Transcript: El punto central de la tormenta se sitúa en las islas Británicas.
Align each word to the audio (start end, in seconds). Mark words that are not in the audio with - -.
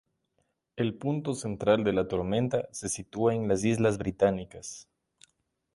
El 0.77 0.95
punto 0.95 1.35
central 1.35 1.83
de 1.83 1.93
la 1.93 2.07
tormenta 2.07 2.67
se 2.71 2.89
sitúa 2.89 3.35
en 3.35 3.47
las 3.47 3.63
islas 3.63 3.99
Británicas. 3.99 4.87